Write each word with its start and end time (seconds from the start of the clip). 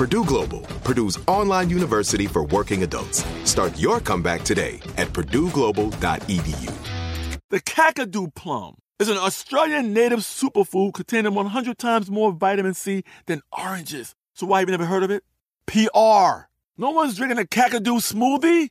Purdue 0.00 0.24
Global, 0.24 0.60
Purdue's 0.82 1.18
online 1.26 1.68
university 1.68 2.26
for 2.26 2.44
working 2.44 2.84
adults. 2.84 3.22
Start 3.44 3.78
your 3.78 4.00
comeback 4.00 4.42
today 4.44 4.80
at 4.96 5.08
purdueglobal.edu. 5.08 6.72
The 7.50 7.60
Kakadu 7.60 8.34
plum 8.34 8.76
is 8.98 9.10
an 9.10 9.18
Australian 9.18 9.92
native 9.92 10.20
superfood 10.20 10.94
containing 10.94 11.34
100 11.34 11.76
times 11.76 12.10
more 12.10 12.32
vitamin 12.32 12.72
C 12.72 13.04
than 13.26 13.42
oranges. 13.52 14.14
So 14.32 14.46
why 14.46 14.60
have 14.60 14.70
you 14.70 14.72
never 14.72 14.86
heard 14.86 15.02
of 15.02 15.10
it? 15.10 15.22
PR. 15.66 16.48
No 16.78 16.92
one's 16.92 17.18
drinking 17.18 17.38
a 17.38 17.42
Kakadu 17.42 18.00
smoothie? 18.00 18.70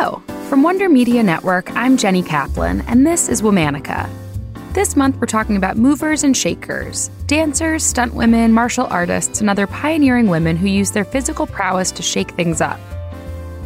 Hello. 0.00 0.22
From 0.48 0.62
Wonder 0.62 0.88
Media 0.88 1.24
Network, 1.24 1.74
I'm 1.74 1.96
Jenny 1.96 2.22
Kaplan, 2.22 2.82
and 2.82 3.04
this 3.04 3.28
is 3.28 3.42
Womanica. 3.42 4.08
This 4.72 4.94
month, 4.94 5.16
we're 5.16 5.26
talking 5.26 5.56
about 5.56 5.76
movers 5.76 6.22
and 6.22 6.36
shakers, 6.36 7.08
dancers, 7.26 7.82
stunt 7.84 8.14
women, 8.14 8.52
martial 8.52 8.86
artists, 8.90 9.40
and 9.40 9.50
other 9.50 9.66
pioneering 9.66 10.28
women 10.28 10.56
who 10.56 10.68
use 10.68 10.92
their 10.92 11.04
physical 11.04 11.48
prowess 11.48 11.90
to 11.90 12.02
shake 12.02 12.30
things 12.30 12.60
up. 12.60 12.78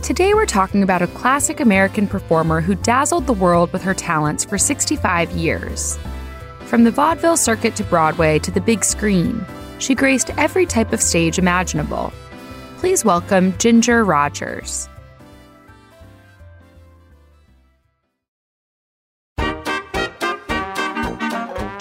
Today, 0.02 0.32
we're 0.32 0.46
talking 0.46 0.82
about 0.82 1.02
a 1.02 1.06
classic 1.08 1.60
American 1.60 2.06
performer 2.06 2.62
who 2.62 2.76
dazzled 2.76 3.26
the 3.26 3.34
world 3.34 3.70
with 3.70 3.82
her 3.82 3.92
talents 3.92 4.42
for 4.42 4.56
65 4.56 5.32
years. 5.32 5.98
From 6.60 6.84
the 6.84 6.90
vaudeville 6.90 7.36
circuit 7.36 7.76
to 7.76 7.84
Broadway 7.84 8.38
to 8.38 8.50
the 8.50 8.62
big 8.62 8.86
screen, 8.86 9.44
she 9.78 9.94
graced 9.94 10.30
every 10.38 10.64
type 10.64 10.94
of 10.94 11.02
stage 11.02 11.38
imaginable. 11.38 12.10
Please 12.78 13.04
welcome 13.04 13.54
Ginger 13.58 14.02
Rogers. 14.02 14.88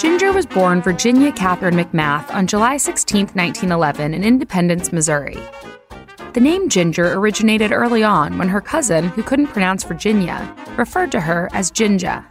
Ginger 0.02 0.34
was 0.34 0.48
born 0.48 0.82
Virginia 0.82 1.32
Catherine 1.32 1.76
McMath 1.76 2.34
on 2.34 2.48
July 2.48 2.78
16, 2.78 3.28
1911, 3.36 4.16
in 4.16 4.24
Independence, 4.24 4.92
Missouri. 4.92 5.38
The 6.34 6.40
name 6.40 6.70
Ginger 6.70 7.14
originated 7.14 7.72
early 7.72 8.02
on 8.02 8.40
when 8.40 8.50
her 8.50 8.62
cousin, 8.62 9.10
who 9.10 9.22
couldn't 9.22 9.54
pronounce 9.54 9.84
Virginia, 9.84 10.56
referred 10.76 11.12
to 11.12 11.20
her 11.22 11.50
as 11.54 11.70
Ginger. 11.70 12.26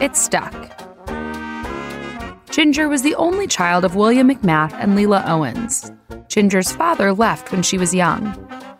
It 0.00 0.16
stuck. 0.16 0.54
Ginger 2.48 2.88
was 2.88 3.02
the 3.02 3.14
only 3.16 3.46
child 3.46 3.84
of 3.84 3.94
William 3.94 4.30
McMath 4.30 4.72
and 4.72 4.96
Lela 4.96 5.22
Owens. 5.26 5.92
Ginger's 6.28 6.72
father 6.72 7.12
left 7.12 7.52
when 7.52 7.62
she 7.62 7.76
was 7.76 7.94
young. 7.94 8.24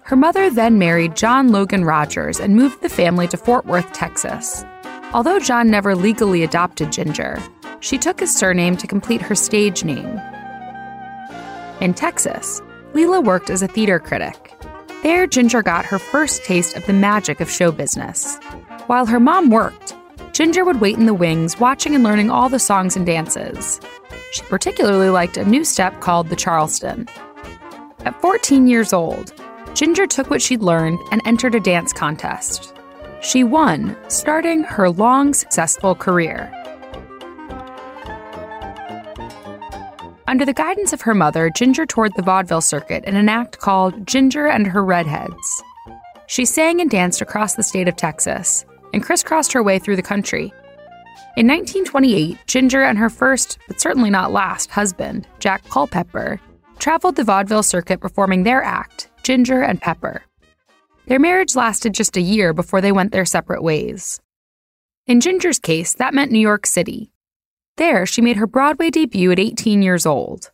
Her 0.04 0.16
mother 0.16 0.48
then 0.48 0.78
married 0.78 1.16
John 1.16 1.48
Logan 1.48 1.84
Rogers 1.84 2.40
and 2.40 2.56
moved 2.56 2.80
the 2.80 2.88
family 2.88 3.28
to 3.28 3.36
Fort 3.36 3.66
Worth, 3.66 3.92
Texas. 3.92 4.64
Although 5.12 5.38
John 5.38 5.70
never 5.70 5.94
legally 5.94 6.42
adopted 6.44 6.92
Ginger, 6.92 7.38
she 7.80 7.98
took 7.98 8.20
his 8.20 8.34
surname 8.34 8.76
to 8.76 8.86
complete 8.86 9.22
her 9.22 9.34
stage 9.34 9.84
name. 9.84 10.20
In 11.80 11.94
Texas, 11.94 12.60
Lela 12.92 13.20
worked 13.20 13.50
as 13.50 13.62
a 13.62 13.68
theater 13.68 13.98
critic. 13.98 14.54
There, 15.02 15.26
Ginger 15.26 15.62
got 15.62 15.86
her 15.86 15.98
first 15.98 16.44
taste 16.44 16.76
of 16.76 16.84
the 16.86 16.92
magic 16.92 17.40
of 17.40 17.50
show 17.50 17.72
business. 17.72 18.36
While 18.86 19.06
her 19.06 19.20
mom 19.20 19.50
worked, 19.50 19.94
Ginger 20.32 20.64
would 20.64 20.80
wait 20.80 20.96
in 20.96 21.06
the 21.06 21.14
wings, 21.14 21.58
watching 21.58 21.94
and 21.94 22.04
learning 22.04 22.30
all 22.30 22.48
the 22.48 22.58
songs 22.58 22.96
and 22.96 23.06
dances. 23.06 23.80
She 24.32 24.42
particularly 24.42 25.08
liked 25.08 25.36
a 25.36 25.44
new 25.44 25.64
step 25.64 26.00
called 26.00 26.28
the 26.28 26.36
Charleston. 26.36 27.08
At 28.04 28.20
14 28.20 28.68
years 28.68 28.92
old, 28.92 29.32
Ginger 29.74 30.06
took 30.06 30.28
what 30.28 30.42
she'd 30.42 30.62
learned 30.62 30.98
and 31.10 31.22
entered 31.24 31.54
a 31.54 31.60
dance 31.60 31.92
contest. 31.92 32.74
She 33.22 33.44
won, 33.44 33.96
starting 34.08 34.64
her 34.64 34.90
long, 34.90 35.32
successful 35.34 35.94
career. 35.94 36.52
Under 40.30 40.44
the 40.44 40.52
guidance 40.52 40.92
of 40.92 41.00
her 41.00 41.12
mother, 41.12 41.50
Ginger 41.50 41.84
toured 41.86 42.14
the 42.14 42.22
vaudeville 42.22 42.60
circuit 42.60 43.04
in 43.04 43.16
an 43.16 43.28
act 43.28 43.58
called 43.58 44.06
Ginger 44.06 44.46
and 44.46 44.64
Her 44.64 44.84
Redheads. 44.84 45.60
She 46.28 46.44
sang 46.44 46.80
and 46.80 46.88
danced 46.88 47.20
across 47.20 47.56
the 47.56 47.64
state 47.64 47.88
of 47.88 47.96
Texas 47.96 48.64
and 48.94 49.02
crisscrossed 49.02 49.52
her 49.52 49.60
way 49.64 49.80
through 49.80 49.96
the 49.96 50.02
country. 50.02 50.52
In 51.36 51.48
1928, 51.48 52.38
Ginger 52.46 52.84
and 52.84 52.96
her 52.96 53.10
first, 53.10 53.58
but 53.66 53.80
certainly 53.80 54.08
not 54.08 54.30
last, 54.30 54.70
husband, 54.70 55.26
Jack 55.40 55.64
Culpepper, 55.64 56.40
traveled 56.78 57.16
the 57.16 57.24
vaudeville 57.24 57.64
circuit 57.64 57.98
performing 57.98 58.44
their 58.44 58.62
act, 58.62 59.10
Ginger 59.24 59.62
and 59.62 59.80
Pepper. 59.80 60.22
Their 61.08 61.18
marriage 61.18 61.56
lasted 61.56 61.92
just 61.92 62.16
a 62.16 62.20
year 62.20 62.52
before 62.52 62.80
they 62.80 62.92
went 62.92 63.10
their 63.10 63.24
separate 63.24 63.64
ways. 63.64 64.20
In 65.08 65.20
Ginger's 65.20 65.58
case, 65.58 65.94
that 65.94 66.14
meant 66.14 66.30
New 66.30 66.38
York 66.38 66.66
City, 66.66 67.10
there, 67.76 68.06
she 68.06 68.20
made 68.20 68.36
her 68.36 68.46
Broadway 68.46 68.90
debut 68.90 69.32
at 69.32 69.38
18 69.38 69.82
years 69.82 70.06
old. 70.06 70.50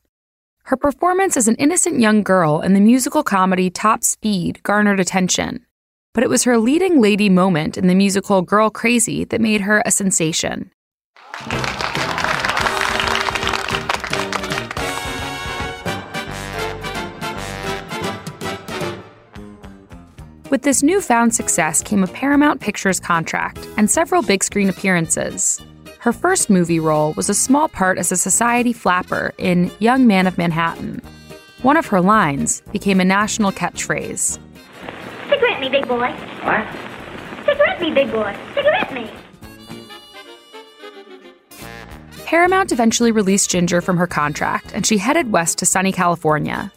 Her 0.65 0.77
performance 0.77 1.37
as 1.37 1.49
an 1.49 1.55
innocent 1.57 2.01
young 2.01 2.23
girl 2.23 2.61
in 2.61 2.75
the 2.75 2.81
musical 2.81 3.23
comedy 3.23 3.71
Top 3.71 4.03
Speed 4.03 4.63
garnered 4.63 4.99
attention, 4.99 5.65
but 6.13 6.25
it 6.25 6.31
was 6.31 6.45
her 6.45 6.59
leading 6.59 7.01
lady 7.01 7.29
moment 7.29 7.79
in 7.79 7.87
the 7.87 7.95
musical 7.95 8.43
Girl 8.43 8.71
Crazy 8.71 9.25
that 9.25 9.41
made 9.41 9.61
her 9.61 9.83
a 9.87 9.91
sensation. 9.91 10.73
With 20.49 20.63
this 20.63 20.83
newfound 20.83 21.35
success 21.35 21.83
came 21.83 22.03
a 22.03 22.07
Paramount 22.07 22.61
Pictures 22.61 22.99
contract 22.99 23.69
and 23.77 23.91
several 23.91 24.23
big 24.23 24.43
screen 24.43 24.69
appearances. 24.69 25.61
Her 26.07 26.13
first 26.13 26.51
movie 26.51 26.79
role 26.79 27.15
was 27.15 27.29
a 27.29 27.35
small 27.35 27.67
part 27.67 27.99
as 27.99 28.13
a 28.13 28.17
society 28.17 28.73
flapper 28.73 29.35
in 29.39 29.73
Young 29.81 30.07
Man 30.07 30.29
of 30.29 30.39
Manhattan. 30.39 31.03
One 31.63 31.77
of 31.77 31.87
her 31.87 32.01
lines 32.01 32.61
became 32.71 33.01
a 33.01 33.05
national 33.05 33.51
catchphrase. 33.51 34.39
Cigarette 35.29 35.61
me, 35.61 35.69
big 35.69 35.89
boy. 35.89 36.13
What? 36.45 36.65
Cigarette 37.45 37.81
me, 37.81 37.91
big 37.91 38.13
boy. 38.13 38.37
Cigarette 38.55 38.95
me. 38.95 39.11
Paramount 42.25 42.71
eventually 42.71 43.11
released 43.11 43.51
Ginger 43.51 43.81
from 43.81 43.97
her 43.97 44.07
contract, 44.07 44.71
and 44.75 44.87
she 44.87 44.99
headed 44.99 45.33
west 45.33 45.59
to 45.59 45.67
sunny 45.67 45.91
California. 45.91 46.71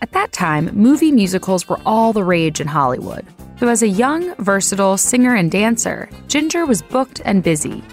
At 0.00 0.12
that 0.12 0.32
time, 0.32 0.74
movie 0.74 1.12
musicals 1.12 1.68
were 1.68 1.80
all 1.84 2.14
the 2.14 2.24
rage 2.24 2.62
in 2.62 2.66
Hollywood. 2.66 3.26
So, 3.58 3.68
as 3.68 3.82
a 3.82 3.88
young, 3.88 4.34
versatile 4.36 4.96
singer 4.96 5.34
and 5.34 5.50
dancer, 5.50 6.08
Ginger 6.28 6.64
was 6.64 6.80
booked 6.80 7.20
and 7.26 7.42
busy. 7.42 7.84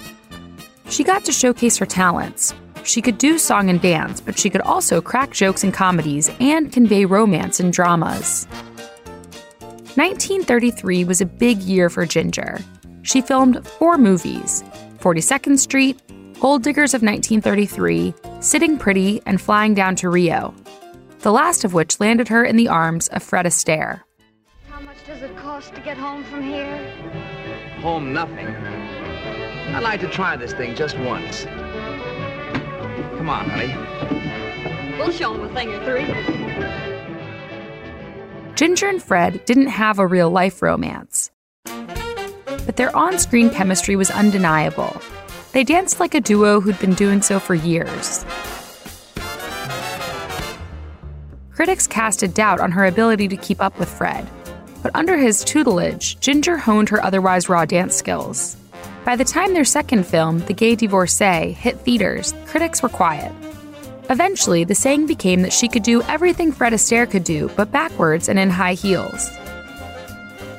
She 0.89 1.03
got 1.03 1.25
to 1.25 1.31
showcase 1.31 1.77
her 1.77 1.85
talents. 1.85 2.53
She 2.83 3.01
could 3.01 3.17
do 3.17 3.37
song 3.37 3.69
and 3.69 3.81
dance, 3.81 4.21
but 4.21 4.39
she 4.39 4.49
could 4.49 4.61
also 4.61 5.01
crack 5.01 5.31
jokes 5.31 5.63
in 5.63 5.71
comedies 5.71 6.31
and 6.39 6.71
convey 6.71 7.05
romance 7.05 7.59
in 7.59 7.71
dramas. 7.71 8.47
1933 9.95 11.03
was 11.03 11.19
a 11.19 11.25
big 11.25 11.57
year 11.59 11.89
for 11.89 12.05
Ginger. 12.05 12.59
She 13.01 13.21
filmed 13.21 13.67
four 13.67 13.97
movies 13.97 14.63
42nd 14.99 15.59
Street, 15.59 16.01
Gold 16.39 16.63
Diggers 16.63 16.93
of 16.93 17.01
1933, 17.01 18.13
Sitting 18.39 18.77
Pretty, 18.77 19.21
and 19.25 19.41
Flying 19.41 19.73
Down 19.73 19.95
to 19.97 20.09
Rio. 20.09 20.53
The 21.19 21.31
last 21.31 21.63
of 21.63 21.73
which 21.73 21.99
landed 21.99 22.27
her 22.27 22.45
in 22.45 22.57
the 22.57 22.67
arms 22.67 23.07
of 23.09 23.23
Fred 23.23 23.45
Astaire. 23.45 24.01
How 24.69 24.81
much 24.81 24.97
does 25.05 25.21
it 25.21 25.35
cost 25.35 25.73
to 25.75 25.81
get 25.81 25.97
home 25.97 26.23
from 26.25 26.43
here? 26.43 26.77
Home 27.81 28.13
nothing. 28.13 28.76
I'd 29.75 29.83
like 29.83 29.99
to 30.01 30.07
try 30.07 30.35
this 30.35 30.53
thing 30.53 30.75
just 30.75 30.97
once. 30.99 31.45
Come 33.17 33.29
on, 33.29 33.49
honey. 33.49 33.75
We'll 34.97 35.11
show 35.11 35.33
them 35.33 35.43
a 35.43 35.53
thing 35.53 35.73
or 35.73 35.83
three. 35.85 36.05
Ginger 38.55 38.87
and 38.87 39.03
Fred 39.03 39.45
didn't 39.45 39.67
have 39.67 39.99
a 39.99 40.07
real 40.07 40.29
life 40.31 40.61
romance. 40.61 41.29
But 41.65 42.75
their 42.75 42.95
on 42.95 43.19
screen 43.19 43.49
chemistry 43.49 43.95
was 43.95 44.09
undeniable. 44.09 44.99
They 45.51 45.63
danced 45.63 45.99
like 45.99 46.15
a 46.15 46.21
duo 46.21 46.59
who'd 46.59 46.79
been 46.79 46.93
doing 46.93 47.21
so 47.21 47.39
for 47.39 47.53
years. 47.53 48.25
Critics 51.53 51.87
casted 51.87 52.33
doubt 52.33 52.59
on 52.59 52.71
her 52.71 52.85
ability 52.85 53.27
to 53.27 53.37
keep 53.37 53.61
up 53.61 53.77
with 53.79 53.89
Fred, 53.89 54.27
but 54.81 54.95
under 54.95 55.17
his 55.17 55.43
tutelage, 55.43 56.19
Ginger 56.19 56.57
honed 56.57 56.89
her 56.89 57.03
otherwise 57.03 57.49
raw 57.49 57.65
dance 57.65 57.95
skills. 57.95 58.57
By 59.07 59.15
the 59.15 59.23
time 59.23 59.53
their 59.53 59.63
second 59.63 60.05
film, 60.05 60.39
The 60.39 60.53
Gay 60.53 60.75
Divorcee, 60.75 61.53
hit 61.53 61.79
theaters, 61.79 62.33
critics 62.45 62.83
were 62.83 62.89
quiet. 62.89 63.31
Eventually, 64.09 64.65
the 64.65 64.75
saying 64.75 65.05
became 65.05 65.43
that 65.43 65.53
she 65.53 65.69
could 65.69 65.83
do 65.83 66.01
everything 66.09 66.51
Fred 66.51 66.73
Astaire 66.73 67.09
could 67.09 67.23
do, 67.23 67.49
but 67.55 67.71
backwards 67.71 68.27
and 68.27 68.37
in 68.37 68.49
high 68.49 68.73
heels. 68.73 69.29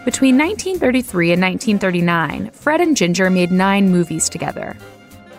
Between 0.07 0.39
1933 0.39 1.33
and 1.33 1.43
1939, 1.43 2.51
Fred 2.53 2.81
and 2.81 2.97
Ginger 2.97 3.29
made 3.29 3.53
nine 3.53 3.91
movies 3.91 4.31
together. 4.31 4.79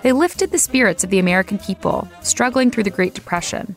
They 0.04 0.12
lifted 0.12 0.52
the 0.52 0.60
spirits 0.60 1.04
of 1.04 1.10
the 1.10 1.18
American 1.18 1.58
people, 1.58 2.08
struggling 2.22 2.70
through 2.70 2.84
the 2.84 2.92
Great 2.92 3.16
Depression. 3.16 3.76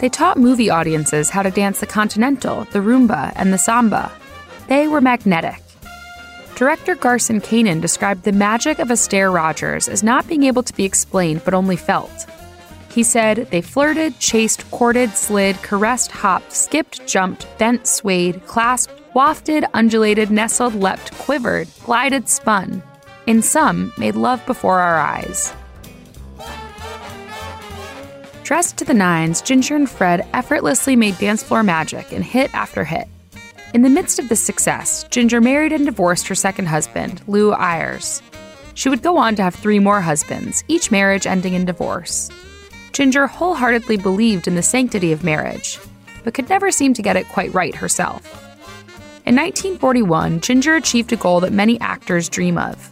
They 0.00 0.08
taught 0.08 0.36
movie 0.36 0.68
audiences 0.68 1.30
how 1.30 1.44
to 1.44 1.52
dance 1.52 1.78
the 1.78 1.86
continental, 1.86 2.64
the 2.72 2.80
rumba, 2.80 3.32
and 3.36 3.52
the 3.52 3.58
samba. 3.58 4.10
They 4.66 4.88
were 4.88 5.00
magnetic. 5.00 5.62
Director 6.58 6.96
Garson 6.96 7.40
Kanin 7.40 7.80
described 7.80 8.24
the 8.24 8.32
magic 8.32 8.80
of 8.80 8.88
Astaire 8.88 9.32
Rogers 9.32 9.88
as 9.88 10.02
not 10.02 10.26
being 10.26 10.42
able 10.42 10.64
to 10.64 10.74
be 10.74 10.82
explained 10.82 11.42
but 11.44 11.54
only 11.54 11.76
felt. 11.76 12.26
He 12.90 13.04
said 13.04 13.46
they 13.52 13.60
flirted, 13.60 14.18
chased, 14.18 14.68
courted, 14.72 15.10
slid, 15.10 15.54
caressed, 15.62 16.10
hopped, 16.10 16.52
skipped, 16.52 17.06
jumped, 17.06 17.46
bent, 17.58 17.86
swayed, 17.86 18.44
clasped, 18.46 18.92
wafted, 19.14 19.66
undulated, 19.72 20.32
nestled, 20.32 20.74
leapt, 20.74 21.12
quivered, 21.12 21.68
glided, 21.84 22.28
spun. 22.28 22.82
In 23.28 23.40
some, 23.40 23.92
made 23.96 24.16
love 24.16 24.44
before 24.44 24.80
our 24.80 24.98
eyes. 24.98 25.54
Dressed 28.42 28.76
to 28.78 28.84
the 28.84 28.94
nines, 28.94 29.42
Ginger 29.42 29.76
and 29.76 29.88
Fred 29.88 30.26
effortlessly 30.32 30.96
made 30.96 31.18
dance 31.18 31.44
floor 31.44 31.62
magic 31.62 32.12
in 32.12 32.22
hit 32.22 32.52
after 32.52 32.82
hit. 32.82 33.06
In 33.74 33.82
the 33.82 33.90
midst 33.90 34.18
of 34.18 34.30
this 34.30 34.42
success, 34.42 35.04
Ginger 35.10 35.42
married 35.42 35.72
and 35.72 35.84
divorced 35.84 36.26
her 36.28 36.34
second 36.34 36.66
husband, 36.66 37.20
Lew 37.26 37.52
Ayres. 37.52 38.22
She 38.72 38.88
would 38.88 39.02
go 39.02 39.18
on 39.18 39.34
to 39.36 39.42
have 39.42 39.54
three 39.54 39.78
more 39.78 40.00
husbands, 40.00 40.64
each 40.68 40.90
marriage 40.90 41.26
ending 41.26 41.52
in 41.52 41.66
divorce. 41.66 42.30
Ginger 42.92 43.26
wholeheartedly 43.26 43.98
believed 43.98 44.48
in 44.48 44.54
the 44.54 44.62
sanctity 44.62 45.12
of 45.12 45.22
marriage, 45.22 45.78
but 46.24 46.32
could 46.32 46.48
never 46.48 46.70
seem 46.70 46.94
to 46.94 47.02
get 47.02 47.16
it 47.16 47.28
quite 47.28 47.52
right 47.52 47.74
herself. 47.74 48.24
In 49.26 49.36
1941, 49.36 50.40
Ginger 50.40 50.76
achieved 50.76 51.12
a 51.12 51.16
goal 51.16 51.40
that 51.40 51.52
many 51.52 51.78
actors 51.80 52.30
dream 52.30 52.56
of. 52.56 52.90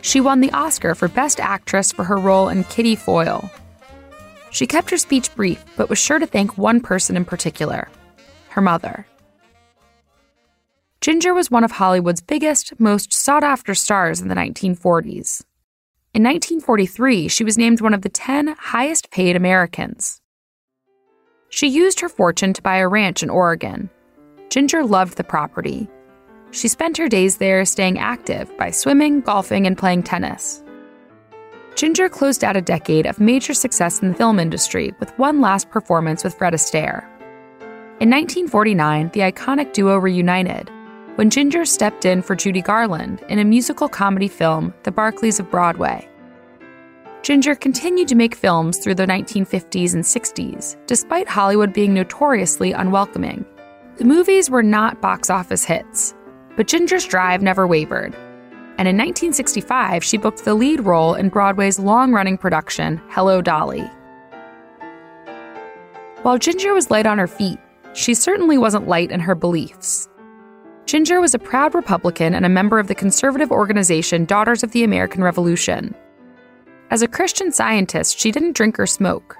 She 0.00 0.22
won 0.22 0.40
the 0.40 0.52
Oscar 0.52 0.94
for 0.94 1.08
Best 1.08 1.40
Actress 1.40 1.92
for 1.92 2.04
her 2.04 2.16
role 2.16 2.48
in 2.48 2.64
Kitty 2.64 2.96
Foyle. 2.96 3.50
She 4.50 4.66
kept 4.66 4.88
her 4.88 4.96
speech 4.96 5.34
brief, 5.36 5.62
but 5.76 5.90
was 5.90 5.98
sure 5.98 6.18
to 6.18 6.26
thank 6.26 6.56
one 6.56 6.80
person 6.80 7.16
in 7.16 7.26
particular 7.26 7.88
her 8.48 8.62
mother. 8.62 9.06
Ginger 11.06 11.34
was 11.34 11.52
one 11.52 11.62
of 11.62 11.70
Hollywood's 11.70 12.20
biggest, 12.20 12.80
most 12.80 13.12
sought 13.12 13.44
after 13.44 13.76
stars 13.76 14.20
in 14.20 14.26
the 14.26 14.34
1940s. 14.34 15.44
In 16.12 16.24
1943, 16.24 17.28
she 17.28 17.44
was 17.44 17.56
named 17.56 17.80
one 17.80 17.94
of 17.94 18.02
the 18.02 18.08
10 18.08 18.56
highest 18.58 19.12
paid 19.12 19.36
Americans. 19.36 20.20
She 21.48 21.68
used 21.68 22.00
her 22.00 22.08
fortune 22.08 22.52
to 22.54 22.60
buy 22.60 22.78
a 22.78 22.88
ranch 22.88 23.22
in 23.22 23.30
Oregon. 23.30 23.88
Ginger 24.50 24.82
loved 24.82 25.16
the 25.16 25.22
property. 25.22 25.88
She 26.50 26.66
spent 26.66 26.96
her 26.96 27.08
days 27.08 27.36
there 27.36 27.64
staying 27.64 28.00
active 28.00 28.50
by 28.58 28.72
swimming, 28.72 29.20
golfing, 29.20 29.64
and 29.64 29.78
playing 29.78 30.02
tennis. 30.02 30.64
Ginger 31.76 32.08
closed 32.08 32.42
out 32.42 32.56
a 32.56 32.60
decade 32.60 33.06
of 33.06 33.20
major 33.20 33.54
success 33.54 34.02
in 34.02 34.08
the 34.08 34.18
film 34.18 34.40
industry 34.40 34.92
with 34.98 35.16
one 35.20 35.40
last 35.40 35.70
performance 35.70 36.24
with 36.24 36.34
Fred 36.34 36.52
Astaire. 36.52 37.04
In 38.00 38.10
1949, 38.10 39.10
the 39.12 39.20
iconic 39.20 39.72
duo 39.72 39.98
reunited 39.98 40.68
when 41.16 41.30
Ginger 41.30 41.64
stepped 41.64 42.04
in 42.04 42.20
for 42.20 42.36
Judy 42.36 42.60
Garland 42.60 43.22
in 43.30 43.38
a 43.38 43.44
musical 43.44 43.88
comedy 43.88 44.28
film, 44.28 44.74
The 44.82 44.92
Barkleys 44.92 45.40
of 45.40 45.50
Broadway. 45.50 46.06
Ginger 47.22 47.54
continued 47.54 48.06
to 48.08 48.14
make 48.14 48.34
films 48.34 48.78
through 48.78 48.96
the 48.96 49.06
1950s 49.06 49.94
and 49.94 50.04
60s, 50.04 50.76
despite 50.86 51.26
Hollywood 51.26 51.72
being 51.72 51.94
notoriously 51.94 52.72
unwelcoming. 52.72 53.46
The 53.96 54.04
movies 54.04 54.50
were 54.50 54.62
not 54.62 55.00
box 55.00 55.30
office 55.30 55.64
hits, 55.64 56.14
but 56.54 56.68
Ginger's 56.68 57.06
drive 57.06 57.40
never 57.40 57.66
wavered. 57.66 58.14
And 58.78 58.86
in 58.86 58.96
1965, 58.96 60.04
she 60.04 60.18
booked 60.18 60.44
the 60.44 60.54
lead 60.54 60.80
role 60.80 61.14
in 61.14 61.30
Broadway's 61.30 61.78
long 61.78 62.12
running 62.12 62.36
production, 62.36 63.00
Hello 63.08 63.40
Dolly. 63.40 63.90
While 66.22 66.36
Ginger 66.36 66.74
was 66.74 66.90
light 66.90 67.06
on 67.06 67.16
her 67.16 67.26
feet, 67.26 67.58
she 67.94 68.12
certainly 68.12 68.58
wasn't 68.58 68.86
light 68.86 69.10
in 69.10 69.20
her 69.20 69.34
beliefs. 69.34 70.10
Ginger 70.86 71.20
was 71.20 71.34
a 71.34 71.40
proud 71.40 71.74
Republican 71.74 72.32
and 72.32 72.46
a 72.46 72.48
member 72.48 72.78
of 72.78 72.86
the 72.86 72.94
conservative 72.94 73.50
organization 73.50 74.24
Daughters 74.24 74.62
of 74.62 74.70
the 74.70 74.84
American 74.84 75.20
Revolution. 75.20 75.92
As 76.90 77.02
a 77.02 77.08
Christian 77.08 77.50
scientist, 77.50 78.20
she 78.20 78.30
didn't 78.30 78.54
drink 78.54 78.78
or 78.78 78.86
smoke. 78.86 79.36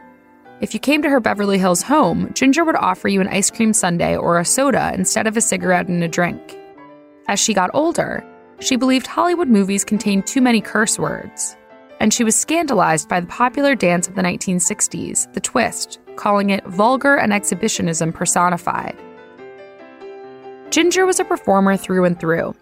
If 0.61 0.75
you 0.75 0.81
came 0.81 1.03
to 1.03 1.09
her 1.09 1.21
Beverly 1.21 1.59
Hills 1.59 1.83
home, 1.83 2.33
Ginger 2.35 2.65
would 2.65 2.75
offer 2.75 3.07
you 3.07 3.21
an 3.21 3.29
ice 3.29 3.49
cream 3.49 3.73
sundae 3.73 4.17
or 4.17 4.41
a 4.41 4.45
soda 4.45 4.91
instead 4.95 5.29
of 5.29 5.37
a 5.37 5.41
cigarette 5.41 5.87
and 5.87 6.03
a 6.03 6.09
drink. 6.09 6.59
As 7.29 7.39
she 7.39 7.55
got 7.55 7.71
older, 7.75 8.25
she 8.59 8.75
believed 8.75 9.07
Hollywood 9.07 9.49
movies 9.49 9.85
contained 9.85 10.27
too 10.27 10.41
many 10.41 10.61
curse 10.61 10.99
words, 10.99 11.57
and 12.01 12.13
she 12.13 12.25
was 12.25 12.35
scandalized 12.35 13.09
by 13.09 13.21
the 13.21 13.29
popular 13.29 13.77
dance 13.77 14.09
of 14.09 14.17
the 14.17 14.23
1960s, 14.23 15.33
the 15.33 15.41
twist, 15.41 16.01
calling 16.17 16.51
it 16.51 16.67
vulgar 16.67 17.15
and 17.15 17.33
exhibitionism 17.33 18.13
personified. 18.13 19.01
Ginger 20.71 21.07
was 21.07 21.21
a 21.21 21.25
performer 21.25 21.77
through 21.77 22.05
and 22.05 22.19
through. 22.19 22.55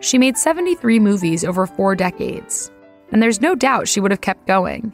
She 0.00 0.18
made 0.18 0.36
73 0.36 1.00
movies 1.00 1.44
over 1.44 1.66
four 1.66 1.94
decades, 1.94 2.70
and 3.10 3.22
there's 3.22 3.40
no 3.40 3.54
doubt 3.54 3.88
she 3.88 4.00
would 4.00 4.10
have 4.10 4.20
kept 4.20 4.46
going. 4.46 4.92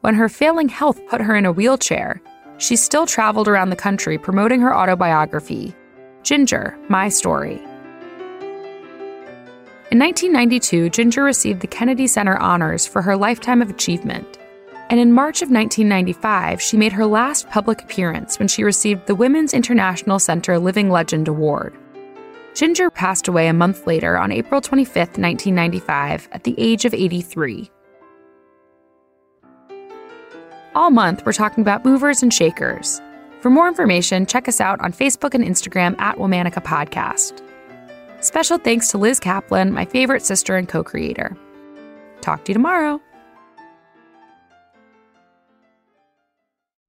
When 0.00 0.14
her 0.14 0.28
failing 0.28 0.68
health 0.68 1.04
put 1.08 1.20
her 1.20 1.34
in 1.34 1.44
a 1.44 1.52
wheelchair, 1.52 2.22
she 2.58 2.76
still 2.76 3.06
traveled 3.06 3.48
around 3.48 3.70
the 3.70 3.76
country 3.76 4.16
promoting 4.16 4.60
her 4.60 4.74
autobiography, 4.74 5.74
Ginger 6.22 6.78
My 6.88 7.08
Story. 7.08 7.56
In 9.90 9.98
1992, 9.98 10.90
Ginger 10.90 11.22
received 11.22 11.60
the 11.60 11.66
Kennedy 11.66 12.06
Center 12.06 12.36
Honors 12.38 12.86
for 12.86 13.02
her 13.02 13.16
Lifetime 13.16 13.60
of 13.60 13.70
Achievement. 13.70 14.38
And 14.88 15.00
in 15.00 15.12
March 15.12 15.42
of 15.42 15.50
1995, 15.50 16.62
she 16.62 16.76
made 16.76 16.92
her 16.92 17.06
last 17.06 17.50
public 17.50 17.82
appearance 17.82 18.38
when 18.38 18.46
she 18.46 18.62
received 18.62 19.06
the 19.06 19.16
Women's 19.16 19.52
International 19.52 20.18
Center 20.18 20.58
Living 20.58 20.90
Legend 20.90 21.26
Award. 21.26 21.76
Ginger 22.54 22.88
passed 22.88 23.26
away 23.28 23.48
a 23.48 23.52
month 23.52 23.86
later 23.86 24.16
on 24.16 24.30
April 24.30 24.60
25, 24.60 24.96
1995, 24.96 26.28
at 26.32 26.44
the 26.44 26.54
age 26.56 26.84
of 26.84 26.94
83. 26.94 27.70
All 30.74 30.90
month, 30.90 31.24
we're 31.26 31.32
talking 31.32 31.62
about 31.62 31.84
movers 31.84 32.22
and 32.22 32.32
shakers. 32.32 33.00
For 33.40 33.50
more 33.50 33.68
information, 33.68 34.24
check 34.24 34.46
us 34.46 34.60
out 34.60 34.80
on 34.80 34.92
Facebook 34.92 35.34
and 35.34 35.44
Instagram 35.44 35.98
at 36.00 36.16
Womanica 36.16 36.62
Podcast. 36.62 37.42
Special 38.20 38.58
thanks 38.58 38.88
to 38.88 38.98
Liz 38.98 39.20
Kaplan, 39.20 39.72
my 39.72 39.84
favorite 39.84 40.22
sister 40.22 40.56
and 40.56 40.68
co 40.68 40.84
creator. 40.84 41.36
Talk 42.20 42.44
to 42.44 42.50
you 42.50 42.54
tomorrow. 42.54 43.00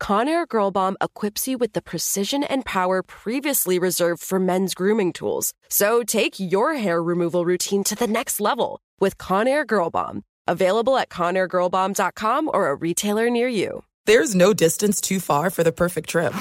Conair 0.00 0.46
Girl 0.48 0.70
Bomb 0.70 0.96
equips 1.00 1.48
you 1.48 1.58
with 1.58 1.72
the 1.72 1.82
precision 1.82 2.44
and 2.44 2.64
power 2.64 3.02
previously 3.02 3.78
reserved 3.78 4.22
for 4.22 4.38
men's 4.38 4.74
grooming 4.74 5.12
tools. 5.12 5.52
So 5.68 6.02
take 6.02 6.34
your 6.38 6.74
hair 6.74 7.02
removal 7.02 7.44
routine 7.44 7.84
to 7.84 7.94
the 7.96 8.06
next 8.06 8.40
level 8.40 8.80
with 9.00 9.18
Conair 9.18 9.66
Girl 9.66 9.90
Bomb. 9.90 10.22
Available 10.46 10.96
at 10.96 11.10
ConairGirlBomb.com 11.10 12.50
or 12.54 12.68
a 12.68 12.74
retailer 12.74 13.28
near 13.28 13.48
you. 13.48 13.84
There's 14.06 14.34
no 14.34 14.54
distance 14.54 15.00
too 15.00 15.20
far 15.20 15.50
for 15.50 15.62
the 15.62 15.72
perfect 15.72 16.08
trip. 16.08 16.32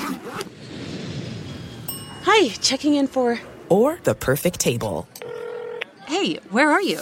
Hi, 2.24 2.50
checking 2.62 2.94
in 2.94 3.08
for. 3.08 3.40
Or 3.68 4.00
the 4.04 4.16
perfect 4.16 4.60
table. 4.62 5.08
Hey, 6.06 6.36
where 6.52 6.72
are 6.72 6.82
you? 6.82 7.02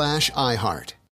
slash 0.01 0.31
iHeart. 0.31 0.93